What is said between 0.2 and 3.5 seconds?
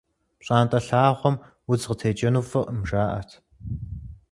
ПщӀантӀэ лъагъуэм удз къытекӀэну фӀыкъым, жаӀэрт.